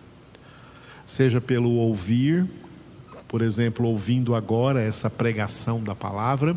Seja 1.07 1.39
pelo 1.39 1.71
ouvir, 1.71 2.45
por 3.29 3.41
exemplo, 3.41 3.87
ouvindo 3.87 4.35
agora 4.35 4.81
essa 4.81 5.09
pregação 5.09 5.81
da 5.81 5.95
palavra, 5.95 6.55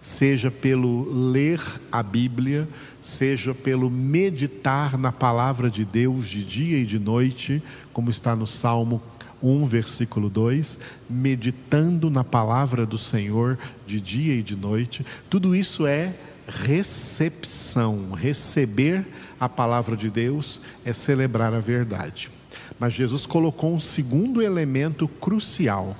seja 0.00 0.52
pelo 0.52 1.30
ler 1.32 1.60
a 1.90 2.00
Bíblia, 2.00 2.68
seja 3.00 3.52
pelo 3.52 3.90
meditar 3.90 4.96
na 4.96 5.10
palavra 5.10 5.68
de 5.68 5.84
Deus 5.84 6.28
de 6.28 6.44
dia 6.44 6.78
e 6.78 6.86
de 6.86 6.98
noite, 6.98 7.60
como 7.92 8.08
está 8.08 8.36
no 8.36 8.46
Salmo 8.46 9.02
1, 9.42 9.64
versículo 9.66 10.30
2, 10.30 10.78
meditando 11.10 12.08
na 12.08 12.22
palavra 12.22 12.86
do 12.86 12.96
Senhor 12.96 13.58
de 13.84 14.00
dia 14.00 14.34
e 14.34 14.42
de 14.44 14.54
noite, 14.54 15.04
tudo 15.28 15.56
isso 15.56 15.86
é 15.88 16.14
recepção. 16.46 18.12
Receber 18.12 19.04
a 19.40 19.48
palavra 19.48 19.96
de 19.96 20.08
Deus 20.08 20.60
é 20.84 20.92
celebrar 20.92 21.52
a 21.52 21.58
verdade. 21.58 22.37
Mas 22.78 22.92
Jesus 22.92 23.26
colocou 23.26 23.72
um 23.72 23.78
segundo 23.78 24.42
elemento 24.42 25.06
crucial: 25.06 25.96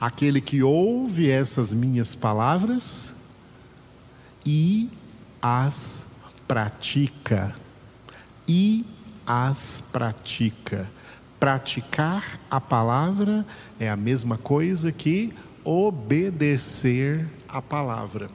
aquele 0.00 0.40
que 0.40 0.62
ouve 0.62 1.30
essas 1.30 1.72
minhas 1.72 2.14
palavras 2.14 3.14
e 4.44 4.88
as 5.42 6.14
pratica. 6.46 7.54
E 8.48 8.84
as 9.26 9.82
pratica 9.92 10.88
Praticar 11.40 12.38
a 12.50 12.60
palavra 12.60 13.46
é 13.78 13.88
a 13.88 13.96
mesma 13.96 14.36
coisa 14.36 14.92
que 14.92 15.32
obedecer 15.64 17.26
a 17.48 17.62
palavra. 17.62 18.30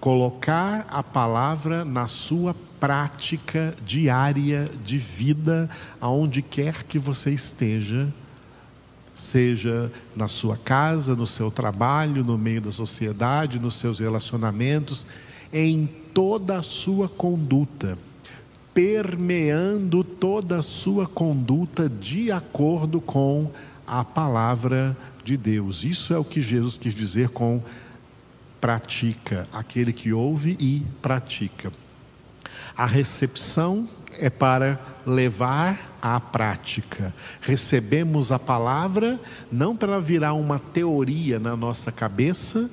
Colocar 0.00 0.86
a 0.90 1.02
palavra 1.02 1.84
na 1.84 2.06
sua 2.06 2.54
prática 2.78 3.74
diária 3.84 4.70
de 4.84 4.98
vida, 4.98 5.68
aonde 6.00 6.40
quer 6.40 6.84
que 6.84 6.98
você 6.98 7.30
esteja, 7.30 8.08
seja 9.14 9.90
na 10.14 10.28
sua 10.28 10.56
casa, 10.56 11.16
no 11.16 11.26
seu 11.26 11.50
trabalho, 11.50 12.22
no 12.22 12.38
meio 12.38 12.60
da 12.60 12.70
sociedade, 12.70 13.58
nos 13.58 13.74
seus 13.74 13.98
relacionamentos, 13.98 15.06
em 15.52 15.88
toda 16.14 16.58
a 16.58 16.62
sua 16.62 17.08
conduta 17.08 17.98
permeando 18.78 20.04
toda 20.04 20.60
a 20.60 20.62
sua 20.62 21.04
conduta 21.04 21.88
de 21.88 22.30
acordo 22.30 23.00
com 23.00 23.50
a 23.84 24.04
palavra 24.04 24.96
de 25.24 25.36
Deus. 25.36 25.82
Isso 25.82 26.14
é 26.14 26.18
o 26.18 26.22
que 26.22 26.40
Jesus 26.40 26.78
quis 26.78 26.94
dizer 26.94 27.30
com 27.30 27.60
pratica, 28.60 29.46
aquele 29.52 29.92
que 29.92 30.12
ouve 30.12 30.56
e 30.58 30.84
pratica. 31.00 31.72
A 32.76 32.86
recepção 32.86 33.88
é 34.18 34.30
para 34.30 34.78
levar 35.06 35.96
à 36.02 36.20
prática. 36.20 37.14
Recebemos 37.40 38.30
a 38.30 38.38
palavra 38.38 39.20
não 39.50 39.76
para 39.76 40.00
virar 40.00 40.34
uma 40.34 40.58
teoria 40.58 41.38
na 41.38 41.56
nossa 41.56 41.90
cabeça, 41.90 42.70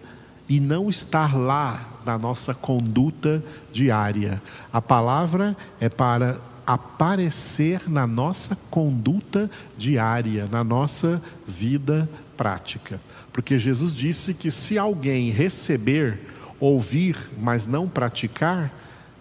e 0.47 0.59
não 0.59 0.89
estar 0.89 1.35
lá 1.35 2.01
na 2.05 2.17
nossa 2.17 2.53
conduta 2.53 3.43
diária. 3.71 4.41
A 4.71 4.81
palavra 4.81 5.57
é 5.79 5.89
para 5.89 6.39
aparecer 6.65 7.89
na 7.89 8.07
nossa 8.07 8.55
conduta 8.69 9.49
diária, 9.77 10.47
na 10.51 10.63
nossa 10.63 11.21
vida 11.47 12.09
prática. 12.35 12.99
Porque 13.31 13.59
Jesus 13.59 13.95
disse 13.95 14.33
que 14.33 14.49
se 14.49 14.77
alguém 14.77 15.29
receber, 15.31 16.19
ouvir, 16.59 17.17
mas 17.39 17.67
não 17.67 17.87
praticar, 17.87 18.73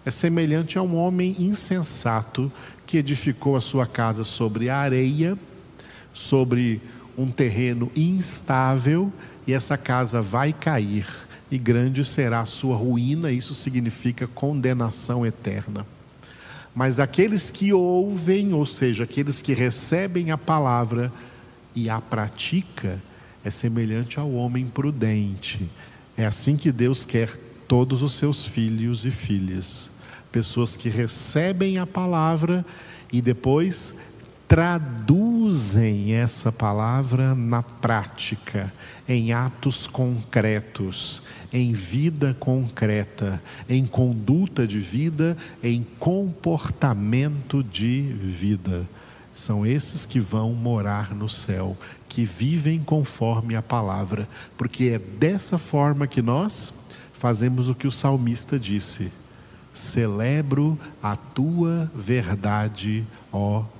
é 0.05 0.11
semelhante 0.11 0.77
a 0.77 0.81
um 0.81 0.95
homem 0.95 1.35
insensato 1.39 2.51
que 2.85 2.97
edificou 2.97 3.55
a 3.55 3.61
sua 3.61 3.85
casa 3.85 4.23
sobre 4.23 4.69
a 4.69 4.77
areia, 4.77 5.37
sobre 6.13 6.81
um 7.17 7.29
terreno 7.29 7.91
instável 7.95 9.11
e 9.47 9.53
essa 9.53 9.77
casa 9.77 10.21
vai 10.21 10.51
cair, 10.53 11.07
e 11.51 11.57
grande 11.57 12.03
será 12.03 12.41
a 12.41 12.45
sua 12.45 12.75
ruína, 12.75 13.31
isso 13.31 13.53
significa 13.53 14.27
condenação 14.27 15.25
eterna. 15.25 15.85
Mas 16.75 16.99
aqueles 16.99 17.49
que 17.49 17.71
ouvem, 17.71 18.53
ou 18.53 18.65
seja, 18.65 19.05
aqueles 19.05 19.41
que 19.41 19.53
recebem 19.53 20.29
a 20.29 20.37
palavra 20.37 21.11
e 21.73 21.89
a 21.89 22.01
pratica, 22.01 23.01
é 23.45 23.49
semelhante 23.49 24.19
ao 24.19 24.29
homem 24.33 24.67
prudente. 24.67 25.69
É 26.17 26.25
assim 26.25 26.57
que 26.57 26.73
Deus 26.73 27.05
quer 27.05 27.33
todos 27.65 28.03
os 28.03 28.13
seus 28.13 28.45
filhos 28.45 29.05
e 29.05 29.11
filhas. 29.11 29.89
Pessoas 30.31 30.75
que 30.75 30.89
recebem 30.89 31.77
a 31.77 31.87
palavra 31.87 32.65
e 33.11 33.21
depois 33.21 33.95
traduzem 34.45 35.24
essa 36.13 36.51
palavra 36.51 37.33
na 37.33 37.63
prática, 37.63 38.71
em 39.07 39.33
atos 39.33 39.87
concretos, 39.87 41.23
em 41.51 41.73
vida 41.73 42.35
concreta, 42.39 43.41
em 43.67 43.85
conduta 43.85 44.67
de 44.67 44.79
vida, 44.79 45.35
em 45.63 45.83
comportamento 45.97 47.63
de 47.63 48.01
vida. 48.01 48.87
São 49.33 49.65
esses 49.65 50.05
que 50.05 50.19
vão 50.19 50.53
morar 50.53 51.15
no 51.15 51.27
céu, 51.27 51.75
que 52.07 52.23
vivem 52.23 52.81
conforme 52.81 53.55
a 53.55 53.61
palavra, 53.61 54.29
porque 54.57 54.85
é 54.85 54.99
dessa 54.99 55.57
forma 55.57 56.07
que 56.07 56.21
nós 56.21 56.73
fazemos 57.13 57.69
o 57.69 57.75
que 57.75 57.87
o 57.87 57.91
salmista 57.91 58.59
disse 58.59 59.11
Celebro 59.73 60.79
a 61.03 61.17
tua 61.17 61.91
verdade, 61.93 63.05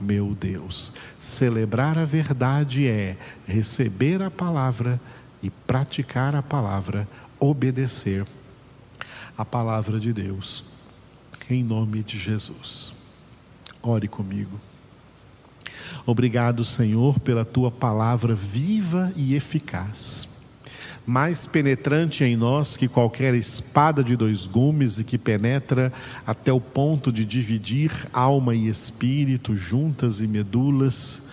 meu 0.02 0.36
Deus. 0.36 0.92
Celebrar 1.20 1.98
a 1.98 2.06
verdade 2.06 2.88
é 2.88 3.18
receber 3.48 4.22
a 4.22 4.30
palavra 4.30 5.00
e 5.42 5.50
praticar 5.50 6.36
a 6.36 6.44
palavra, 6.44 7.08
obedecer 7.40 8.26
a 9.38 9.46
palavra 9.46 10.00
de 10.00 10.12
Deus. 10.12 10.66
Em 11.50 11.64
nome 11.64 12.04
de 12.04 12.18
Jesus. 12.18 12.94
Ore 13.82 14.08
comigo. 14.08 14.60
Obrigado, 16.06 16.66
Senhor, 16.66 17.20
pela 17.20 17.46
tua 17.46 17.72
palavra 17.72 18.36
viva 18.36 19.12
e 19.16 19.36
eficaz 19.36 20.35
mais 21.06 21.46
penetrante 21.46 22.24
em 22.24 22.36
nós 22.36 22.76
que 22.76 22.88
qualquer 22.88 23.34
espada 23.36 24.04
de 24.04 24.16
dois 24.16 24.48
gumes 24.48 25.00
e 25.00 25.04
que 25.04 25.18
penetra 25.18 25.94
até 26.26 26.52
o 26.52 26.60
ponto 26.60 27.12
de 27.12 27.24
dividir 27.24 27.92
alma 28.12 28.56
e 28.56 28.68
espírito, 28.68 29.56
juntas 29.56 30.20
e 30.20 30.28
medulas, 30.28 31.24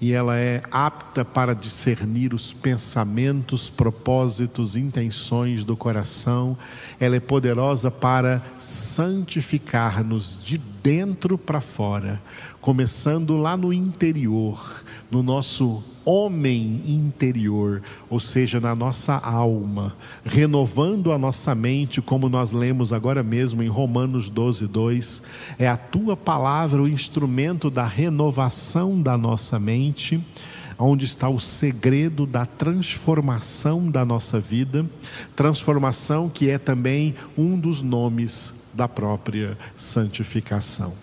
e 0.00 0.12
ela 0.12 0.36
é 0.36 0.62
apta 0.70 1.24
para 1.24 1.54
discernir 1.54 2.32
os 2.32 2.54
pensamentos, 2.54 3.68
propósitos, 3.68 4.74
intenções 4.74 5.62
do 5.62 5.76
coração, 5.76 6.56
ela 6.98 7.16
é 7.16 7.20
poderosa 7.20 7.90
para 7.90 8.42
santificar-nos 8.58 10.42
de 10.42 10.56
dentro 10.82 11.36
para 11.36 11.60
fora, 11.60 12.20
começando 12.60 13.36
lá 13.36 13.56
no 13.56 13.72
interior, 13.72 14.84
no 15.10 15.22
nosso 15.22 15.82
homem 16.04 16.82
interior, 16.86 17.82
ou 18.08 18.18
seja, 18.18 18.58
na 18.58 18.74
nossa 18.74 19.14
alma, 19.14 19.94
renovando 20.24 21.12
a 21.12 21.18
nossa 21.18 21.54
mente, 21.54 22.00
como 22.00 22.28
nós 22.28 22.52
lemos 22.52 22.92
agora 22.92 23.22
mesmo 23.22 23.62
em 23.62 23.68
Romanos 23.68 24.30
12, 24.30 24.66
2. 24.66 25.22
É 25.58 25.68
a 25.68 25.76
tua 25.76 26.16
palavra 26.16 26.82
o 26.82 26.88
instrumento 26.88 27.70
da 27.70 27.86
renovação 27.86 29.00
da 29.00 29.16
nossa 29.16 29.58
mente 29.58 30.20
onde 30.82 31.04
está 31.04 31.28
o 31.28 31.38
segredo 31.38 32.24
da 32.24 32.46
transformação 32.46 33.90
da 33.90 34.02
nossa 34.02 34.40
vida, 34.40 34.86
transformação 35.36 36.30
que 36.30 36.48
é 36.48 36.56
também 36.56 37.14
um 37.36 37.60
dos 37.60 37.82
nomes 37.82 38.59
da 38.72 38.88
própria 38.88 39.56
santificação. 39.76 40.94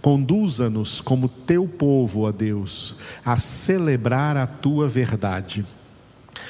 Conduza-nos 0.00 1.00
como 1.00 1.28
teu 1.28 1.66
povo, 1.66 2.22
ó 2.22 2.32
Deus, 2.32 2.96
a 3.24 3.36
celebrar 3.36 4.36
a 4.36 4.46
tua 4.46 4.88
verdade, 4.88 5.64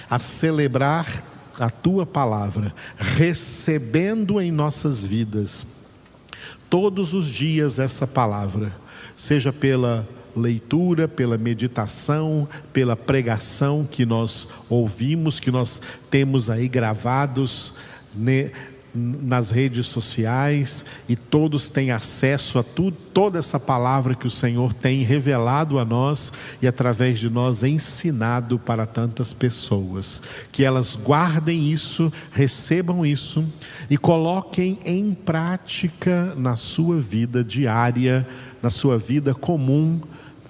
a 0.08 0.18
celebrar 0.18 1.24
a 1.58 1.70
tua 1.70 2.04
palavra, 2.06 2.74
recebendo 2.96 4.40
em 4.40 4.50
nossas 4.50 5.04
vidas 5.04 5.66
todos 6.68 7.12
os 7.12 7.26
dias 7.26 7.78
essa 7.78 8.06
palavra, 8.06 8.72
seja 9.14 9.52
pela 9.52 10.08
leitura, 10.34 11.06
pela 11.06 11.36
meditação, 11.36 12.48
pela 12.72 12.96
pregação 12.96 13.86
que 13.88 14.06
nós 14.06 14.48
ouvimos, 14.68 15.38
que 15.38 15.50
nós 15.50 15.80
temos 16.10 16.48
aí 16.48 16.68
gravados 16.68 17.74
né, 18.14 18.50
nas 18.94 19.50
redes 19.50 19.86
sociais 19.86 20.84
e 21.08 21.16
todos 21.16 21.70
têm 21.70 21.90
acesso 21.90 22.58
a 22.58 22.62
tudo, 22.62 22.96
toda 23.14 23.38
essa 23.38 23.58
palavra 23.58 24.14
que 24.14 24.26
o 24.26 24.30
Senhor 24.30 24.74
tem 24.74 25.02
revelado 25.02 25.78
a 25.78 25.84
nós 25.84 26.32
e 26.60 26.66
através 26.66 27.18
de 27.18 27.30
nós 27.30 27.62
ensinado 27.62 28.58
para 28.58 28.86
tantas 28.86 29.32
pessoas. 29.32 30.20
Que 30.50 30.64
elas 30.64 30.94
guardem 30.94 31.70
isso, 31.70 32.12
recebam 32.32 33.04
isso 33.04 33.44
e 33.88 33.96
coloquem 33.96 34.78
em 34.84 35.14
prática 35.14 36.34
na 36.36 36.56
sua 36.56 37.00
vida 37.00 37.42
diária, 37.42 38.26
na 38.62 38.70
sua 38.70 38.98
vida 38.98 39.34
comum, 39.34 40.00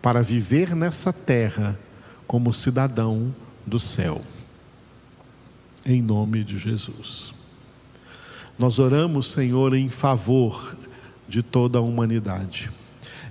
para 0.00 0.20
viver 0.20 0.74
nessa 0.74 1.12
terra 1.12 1.78
como 2.26 2.52
cidadão 2.52 3.32
do 3.64 3.78
céu. 3.78 4.20
Em 5.86 6.02
nome 6.02 6.42
de 6.42 6.58
Jesus. 6.58 7.41
Nós 8.58 8.78
oramos, 8.78 9.30
Senhor, 9.30 9.74
em 9.74 9.88
favor 9.88 10.76
de 11.28 11.42
toda 11.42 11.78
a 11.78 11.82
humanidade. 11.82 12.70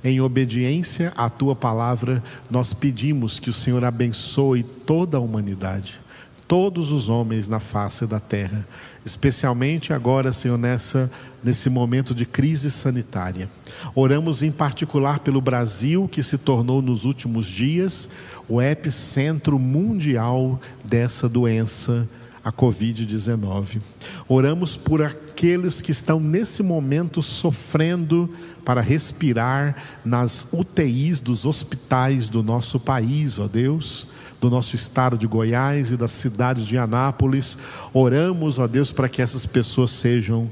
Em 0.04 0.20
obediência 0.20 1.14
à 1.16 1.30
tua 1.30 1.56
palavra, 1.56 2.24
nós 2.50 2.74
pedimos 2.74 3.40
que 3.40 3.50
o 3.50 3.54
Senhor 3.54 3.86
abençoe 3.86 4.64
toda 4.64 5.18
a 5.18 5.22
humanidade, 5.22 6.02
todos 6.48 6.92
os 6.92 7.08
homens 7.08 7.48
na 7.48 7.60
face 7.60 8.08
da 8.08 8.20
terra, 8.20 8.68
especialmente 9.06 9.94
agora, 9.94 10.34
Senhor, 10.34 10.58
nessa 10.58 11.10
nesse 11.44 11.70
momento 11.70 12.14
de 12.14 12.26
crise 12.26 12.70
sanitária. 12.70 13.50
Oramos 13.96 14.44
em 14.44 14.52
particular 14.52 15.20
pelo 15.20 15.42
Brasil, 15.42 16.08
que 16.08 16.22
se 16.22 16.38
tornou 16.38 16.82
nos 16.82 17.06
últimos 17.06 17.48
dias 17.48 18.10
o 18.48 18.62
epicentro 18.62 19.58
mundial 19.58 20.60
dessa 20.84 21.28
doença 21.28 22.08
a 22.44 22.52
Covid-19. 22.52 23.82
Oramos 24.28 24.76
por 24.76 25.02
aqueles 25.02 25.82
que 25.82 25.92
estão 25.92 26.20
nesse 26.20 26.64
momento 26.64 27.22
sofrendo 27.22 28.30
para 28.66 28.82
respirar 28.82 29.76
nas 30.04 30.48
UTIs 30.52 31.20
dos 31.20 31.46
hospitais 31.46 32.30
do 32.30 32.42
nosso 32.44 32.80
país, 32.80 33.40
ó 33.40 33.48
Deus, 33.48 34.08
do 34.40 34.50
nosso 34.50 34.76
estado 34.76 35.18
de 35.18 35.28
Goiás 35.28 35.92
e 35.92 35.98
das 35.98 36.12
cidades 36.12 36.66
de 36.66 36.78
Anápolis. 36.78 37.58
Oramos, 37.94 38.58
ó 38.58 38.68
Deus, 38.68 38.92
para 38.92 39.08
que 39.08 39.22
essas 39.22 39.46
pessoas 39.46 39.92
sejam 39.92 40.52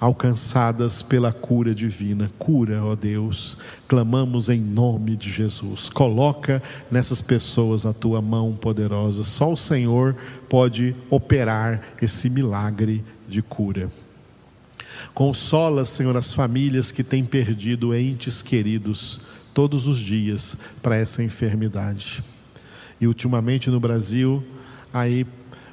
alcançadas 0.00 1.02
pela 1.02 1.30
cura 1.30 1.74
divina. 1.74 2.30
Cura, 2.38 2.82
ó 2.82 2.96
Deus, 2.96 3.58
clamamos 3.86 4.48
em 4.48 4.58
nome 4.58 5.14
de 5.14 5.30
Jesus. 5.30 5.90
Coloca 5.90 6.62
nessas 6.90 7.20
pessoas 7.20 7.84
a 7.84 7.92
tua 7.92 8.22
mão 8.22 8.54
poderosa. 8.54 9.22
Só 9.22 9.52
o 9.52 9.56
Senhor 9.56 10.16
pode 10.48 10.96
operar 11.10 11.82
esse 12.00 12.30
milagre 12.30 13.04
de 13.28 13.42
cura. 13.42 13.90
Consola, 15.12 15.84
Senhor, 15.84 16.16
as 16.16 16.32
famílias 16.32 16.90
que 16.90 17.04
têm 17.04 17.24
perdido 17.24 17.94
entes 17.94 18.42
queridos 18.42 19.20
todos 19.52 19.86
os 19.86 19.98
dias 19.98 20.56
para 20.82 20.96
essa 20.96 21.22
enfermidade. 21.22 22.22
E 23.00 23.06
ultimamente 23.06 23.70
no 23.70 23.80
Brasil, 23.80 24.42
aí 24.92 25.26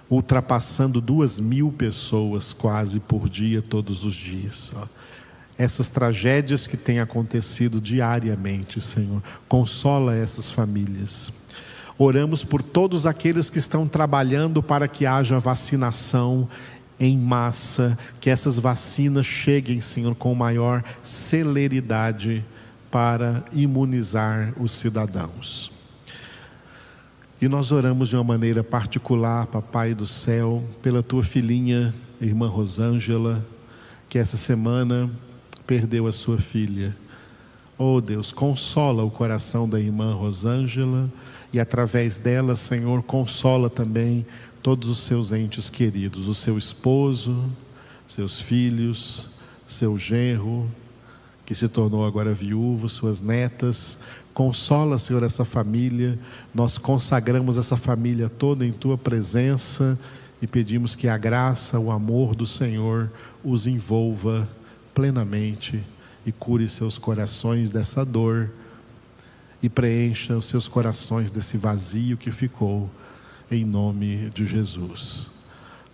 ultrapassando 0.09 1.01
duas 1.01 1.39
mil 1.39 1.71
pessoas 1.71 2.53
quase 2.53 2.99
por 2.99 3.27
dia, 3.29 3.61
todos 3.61 4.03
os 4.03 4.15
dias. 4.15 4.73
Essas 5.57 5.89
tragédias 5.89 6.67
que 6.67 6.77
têm 6.77 6.99
acontecido 6.99 7.81
diariamente, 7.81 8.79
Senhor, 8.79 9.21
consola 9.47 10.15
essas 10.15 10.51
famílias. 10.51 11.31
Oramos 11.97 12.45
por 12.45 12.61
todos 12.61 13.07
aqueles 13.07 13.49
que 13.49 13.57
estão 13.57 13.87
trabalhando 13.87 14.61
para 14.61 14.87
que 14.87 15.05
haja 15.05 15.39
vacinação 15.39 16.47
em 16.99 17.17
massa, 17.17 17.97
que 18.21 18.29
essas 18.29 18.57
vacinas 18.57 19.25
cheguem, 19.25 19.81
Senhor, 19.81 20.15
com 20.15 20.33
maior 20.35 20.83
celeridade 21.03 22.45
para 22.91 23.43
imunizar 23.51 24.53
os 24.57 24.71
cidadãos. 24.71 25.76
E 27.39 27.47
nós 27.47 27.71
oramos 27.71 28.09
de 28.09 28.15
uma 28.15 28.23
maneira 28.23 28.63
particular, 28.63 29.45
Papai 29.45 29.93
do 29.93 30.07
céu, 30.07 30.63
pela 30.81 31.03
tua 31.03 31.21
filhinha, 31.21 31.93
irmã 32.19 32.47
Rosângela, 32.49 33.45
que 34.09 34.17
essa 34.17 34.35
semana 34.35 35.07
perdeu 35.67 36.07
a 36.07 36.11
sua 36.11 36.39
filha. 36.39 36.97
Oh 37.77 38.01
Deus, 38.01 38.31
consola 38.31 39.03
o 39.03 39.11
coração 39.11 39.69
da 39.69 39.79
irmã 39.79 40.15
Rosângela 40.15 41.11
e 41.53 41.59
através 41.59 42.19
dela, 42.19 42.55
Senhor, 42.55 43.03
consola 43.03 43.69
também 43.69 44.25
todos 44.63 44.89
os 44.89 44.97
seus 44.97 45.31
entes 45.31 45.69
queridos, 45.69 46.27
o 46.27 46.33
seu 46.33 46.57
esposo, 46.57 47.45
seus 48.07 48.41
filhos, 48.41 49.29
seu 49.67 49.95
genro, 49.95 50.71
que 51.47 51.55
se 51.55 51.69
tornou 51.69 52.05
agora 52.05 52.33
viúvo, 52.33 52.89
suas 52.89 53.21
netas, 53.21 53.99
Consola, 54.33 54.99
Senhor, 54.99 55.23
essa 55.23 55.43
família. 55.43 56.19
Nós 56.53 56.77
consagramos 56.77 57.57
essa 57.57 57.75
família 57.75 58.29
toda 58.29 58.63
em 58.63 58.71
tua 58.71 58.95
presença 58.95 59.97
e 60.39 60.45
pedimos 60.45 60.93
que 60.93 61.07
a 61.07 61.17
graça, 61.17 61.79
o 61.79 61.89
amor 61.89 62.35
do 62.35 62.45
Senhor 62.45 63.09
os 63.43 63.65
envolva 63.65 64.47
plenamente 64.93 65.81
e 66.23 66.31
cure 66.31 66.69
seus 66.69 66.99
corações 66.99 67.71
dessa 67.71 68.05
dor 68.05 68.51
e 69.63 69.67
preencha 69.69 70.37
os 70.37 70.45
seus 70.45 70.67
corações 70.67 71.31
desse 71.31 71.57
vazio 71.57 72.15
que 72.15 72.29
ficou, 72.29 72.91
em 73.49 73.65
nome 73.65 74.29
de 74.35 74.45
Jesus. 74.45 75.36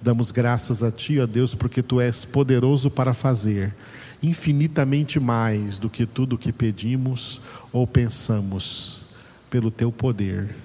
Damos 0.03 0.31
graças 0.31 0.83
a 0.83 0.91
Ti, 0.91 1.21
ó 1.21 1.25
Deus, 1.25 1.55
porque 1.55 1.81
Tu 1.81 2.01
és 2.01 2.25
poderoso 2.25 2.91
para 2.91 3.13
fazer 3.13 3.73
infinitamente 4.21 5.17
mais 5.17 5.77
do 5.77 5.89
que 5.89 6.05
tudo 6.05 6.37
que 6.37 6.51
pedimos 6.51 7.39
ou 7.71 7.87
pensamos, 7.87 9.01
pelo 9.49 9.71
Teu 9.71 9.93
poder 9.93 10.57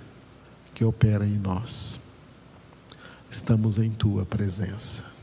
que 0.75 0.85
opera 0.85 1.25
em 1.25 1.39
nós. 1.39 2.01
Estamos 3.31 3.79
em 3.79 3.91
Tua 3.91 4.27
presença. 4.27 5.18